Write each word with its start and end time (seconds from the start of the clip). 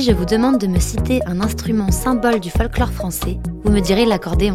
Si 0.00 0.06
je 0.06 0.12
vous 0.12 0.24
demande 0.24 0.56
de 0.56 0.66
me 0.66 0.78
citer 0.78 1.20
un 1.26 1.42
instrument 1.42 1.90
symbole 1.90 2.40
du 2.40 2.48
folklore 2.48 2.90
français, 2.90 3.38
vous 3.64 3.70
me 3.70 3.80
direz 3.80 4.06
l'accordéon. 4.06 4.54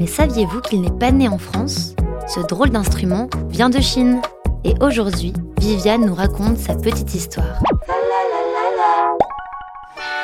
Mais 0.00 0.08
saviez-vous 0.08 0.60
qu'il 0.62 0.80
n'est 0.80 0.90
pas 0.90 1.12
né 1.12 1.28
en 1.28 1.38
France? 1.38 1.94
Ce 2.26 2.40
drôle 2.40 2.70
d'instrument 2.70 3.30
vient 3.50 3.70
de 3.70 3.80
Chine. 3.80 4.20
Et 4.64 4.74
aujourd'hui, 4.80 5.32
Viviane 5.60 6.04
nous 6.04 6.14
raconte 6.16 6.58
sa 6.58 6.74
petite 6.74 7.14
histoire. 7.14 7.62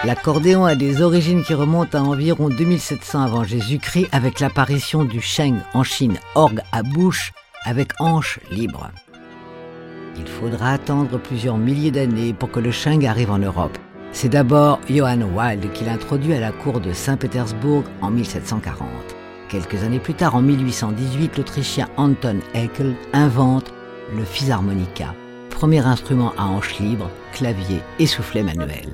L'accordéon 0.03 0.65
a 0.65 0.75
des 0.75 1.01
origines 1.01 1.45
qui 1.45 1.55
remontent 1.55 1.97
à 1.97 2.03
environ 2.03 2.49
2700 2.49 3.23
avant 3.23 3.45
Jésus-Christ 3.45 4.09
avec 4.11 4.41
l'apparition 4.41 5.05
du 5.05 5.21
sheng 5.21 5.61
en 5.75 5.85
Chine, 5.85 6.19
orgue 6.35 6.63
à 6.73 6.83
bouche 6.83 7.33
avec 7.65 7.93
hanche 8.01 8.41
libre. 8.51 8.91
Il 10.19 10.27
faudra 10.27 10.73
attendre 10.73 11.21
plusieurs 11.21 11.57
milliers 11.57 11.93
d'années 11.93 12.33
pour 12.33 12.51
que 12.51 12.59
le 12.59 12.73
sheng 12.73 13.07
arrive 13.07 13.31
en 13.31 13.39
Europe. 13.39 13.79
C'est 14.13 14.29
d'abord 14.29 14.81
Johann 14.89 15.23
Wild 15.23 15.73
qui 15.73 15.85
l'introduit 15.85 16.35
à 16.35 16.41
la 16.41 16.53
cour 16.53 16.81
de 16.81 16.93
Saint-Pétersbourg 16.93 17.85
en 18.03 18.11
1740. 18.11 18.89
Quelques 19.49 19.83
années 19.83 19.99
plus 19.99 20.15
tard, 20.15 20.35
en 20.35 20.43
1818, 20.43 21.37
l'Autrichien 21.37 21.89
Anton 21.97 22.39
Haeckel 22.55 22.95
invente 23.13 23.73
le 24.15 24.25
physharmonica, 24.25 25.15
premier 25.51 25.81
instrument 25.81 26.33
à 26.37 26.45
hanche 26.45 26.79
libre, 26.79 27.11
clavier 27.33 27.81
et 27.99 28.07
soufflet 28.07 28.43
manuel. 28.43 28.91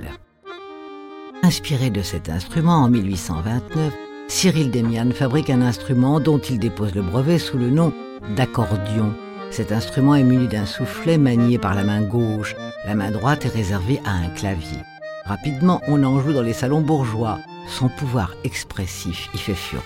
Inspiré 1.42 1.90
de 1.90 2.02
cet 2.02 2.28
instrument 2.28 2.76
en 2.76 2.88
1829, 2.88 3.92
Cyril 4.28 4.70
Demian 4.70 5.10
fabrique 5.12 5.50
un 5.50 5.62
instrument 5.62 6.20
dont 6.20 6.38
il 6.38 6.58
dépose 6.58 6.94
le 6.94 7.02
brevet 7.02 7.38
sous 7.38 7.58
le 7.58 7.70
nom 7.70 7.92
d'accordion. 8.34 9.14
Cet 9.50 9.72
instrument 9.72 10.14
est 10.14 10.24
muni 10.24 10.48
d'un 10.48 10.66
soufflet 10.66 11.18
manié 11.18 11.58
par 11.58 11.74
la 11.74 11.84
main 11.84 12.02
gauche. 12.02 12.56
La 12.86 12.94
main 12.94 13.10
droite 13.10 13.44
est 13.44 13.54
réservée 13.54 14.00
à 14.04 14.12
un 14.12 14.28
clavier. 14.30 14.78
Rapidement, 15.26 15.80
on 15.88 16.04
en 16.04 16.20
joue 16.20 16.32
dans 16.32 16.42
les 16.42 16.52
salons 16.52 16.82
bourgeois. 16.82 17.38
Son 17.68 17.88
pouvoir 17.88 18.30
expressif 18.44 19.28
y 19.34 19.38
fait 19.38 19.54
fureur. 19.54 19.84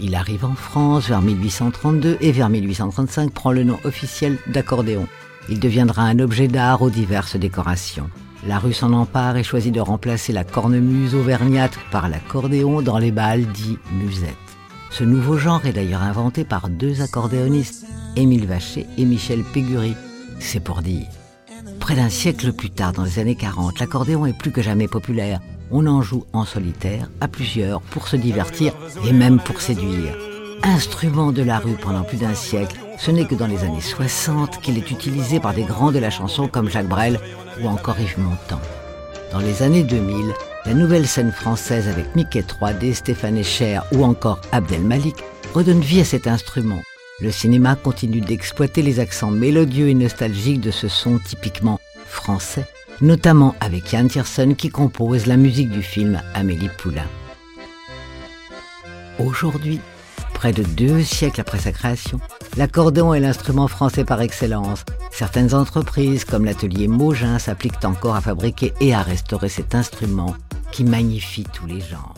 Il 0.00 0.14
arrive 0.14 0.44
en 0.44 0.54
France 0.54 1.08
vers 1.08 1.22
1832 1.22 2.18
et 2.20 2.32
vers 2.32 2.50
1835 2.50 3.32
prend 3.32 3.50
le 3.50 3.64
nom 3.64 3.78
officiel 3.84 4.36
d'accordéon. 4.46 5.08
Il 5.48 5.58
deviendra 5.58 6.02
un 6.02 6.18
objet 6.18 6.48
d'art 6.48 6.82
aux 6.82 6.90
diverses 6.90 7.36
décorations. 7.36 8.10
La 8.46 8.58
rue 8.58 8.74
s'en 8.74 8.92
empare 8.92 9.36
et 9.38 9.42
choisit 9.42 9.74
de 9.74 9.80
remplacer 9.80 10.32
la 10.32 10.44
cornemuse 10.44 11.14
auvergnate 11.14 11.78
par 11.90 12.08
l'accordéon 12.08 12.82
dans 12.82 12.98
les 12.98 13.10
bals 13.10 13.46
dits 13.46 13.78
musettes. 13.90 14.36
Ce 14.90 15.02
nouveau 15.02 15.38
genre 15.38 15.64
est 15.66 15.72
d'ailleurs 15.72 16.02
inventé 16.02 16.44
par 16.44 16.68
deux 16.68 17.00
accordéonistes, 17.00 17.86
Émile 18.16 18.46
Vacher 18.46 18.86
et 18.98 19.04
Michel 19.04 19.42
Pégury. 19.42 19.94
C'est 20.38 20.60
pour 20.60 20.82
dire. 20.82 21.06
Près 21.88 21.96
d'un 21.96 22.10
siècle 22.10 22.52
plus 22.52 22.68
tard, 22.68 22.92
dans 22.92 23.04
les 23.04 23.18
années 23.18 23.34
40, 23.34 23.80
l'accordéon 23.80 24.26
est 24.26 24.36
plus 24.36 24.50
que 24.50 24.60
jamais 24.60 24.88
populaire. 24.88 25.40
On 25.70 25.86
en 25.86 26.02
joue 26.02 26.26
en 26.34 26.44
solitaire, 26.44 27.08
à 27.22 27.28
plusieurs, 27.28 27.80
pour 27.80 28.08
se 28.08 28.16
divertir 28.16 28.74
et 29.06 29.12
même 29.14 29.38
pour 29.38 29.62
séduire. 29.62 30.14
Instrument 30.62 31.32
de 31.32 31.40
la 31.40 31.58
rue 31.58 31.78
pendant 31.80 32.02
plus 32.02 32.18
d'un 32.18 32.34
siècle, 32.34 32.78
ce 32.98 33.10
n'est 33.10 33.24
que 33.24 33.34
dans 33.34 33.46
les 33.46 33.64
années 33.64 33.80
60 33.80 34.60
qu'il 34.60 34.76
est 34.76 34.90
utilisé 34.90 35.40
par 35.40 35.54
des 35.54 35.62
grands 35.62 35.90
de 35.90 35.98
la 35.98 36.10
chanson 36.10 36.46
comme 36.46 36.68
Jacques 36.68 36.90
Brel 36.90 37.18
ou 37.62 37.68
encore 37.68 37.98
Yves 37.98 38.18
Montand. 38.18 38.60
Dans 39.32 39.40
les 39.40 39.62
années 39.62 39.82
2000, 39.82 40.34
la 40.66 40.74
nouvelle 40.74 41.06
scène 41.06 41.32
française 41.32 41.88
avec 41.88 42.14
Mickey 42.14 42.42
3D, 42.42 42.92
Stéphane 42.92 43.38
Echer 43.38 43.80
ou 43.92 44.04
encore 44.04 44.42
Abdel 44.52 44.82
Malik 44.82 45.16
redonne 45.54 45.80
vie 45.80 46.00
à 46.00 46.04
cet 46.04 46.26
instrument. 46.26 46.82
Le 47.20 47.32
cinéma 47.32 47.74
continue 47.74 48.20
d'exploiter 48.20 48.80
les 48.80 49.00
accents 49.00 49.32
mélodieux 49.32 49.88
et 49.88 49.94
nostalgiques 49.94 50.60
de 50.60 50.70
ce 50.70 50.86
son 50.86 51.18
typiquement 51.18 51.80
français, 52.06 52.64
notamment 53.00 53.56
avec 53.58 53.92
Yann 53.92 54.08
Tiersen 54.08 54.54
qui 54.54 54.68
compose 54.68 55.26
la 55.26 55.36
musique 55.36 55.70
du 55.70 55.82
film 55.82 56.22
Amélie 56.34 56.70
Poulain. 56.78 57.08
Aujourd'hui, 59.18 59.80
près 60.32 60.52
de 60.52 60.62
deux 60.62 61.02
siècles 61.02 61.40
après 61.40 61.58
sa 61.58 61.72
création, 61.72 62.20
l'accordéon 62.56 63.12
est 63.12 63.20
l'instrument 63.20 63.66
français 63.66 64.04
par 64.04 64.20
excellence. 64.20 64.84
Certaines 65.10 65.54
entreprises, 65.54 66.24
comme 66.24 66.44
l'atelier 66.44 66.86
Mogin, 66.86 67.40
s'appliquent 67.40 67.84
encore 67.84 68.14
à 68.14 68.20
fabriquer 68.20 68.72
et 68.80 68.94
à 68.94 69.02
restaurer 69.02 69.48
cet 69.48 69.74
instrument 69.74 70.36
qui 70.70 70.84
magnifie 70.84 71.44
tous 71.52 71.66
les 71.66 71.80
genres. 71.80 72.17